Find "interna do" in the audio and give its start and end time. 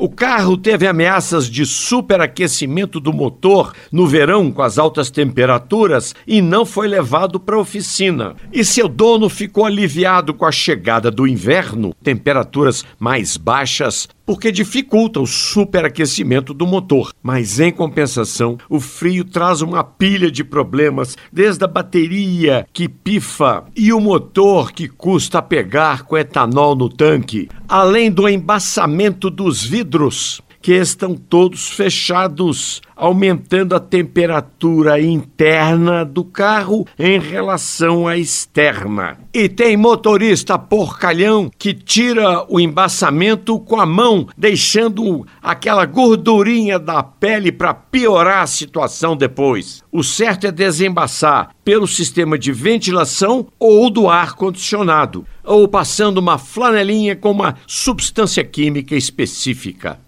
35.00-36.22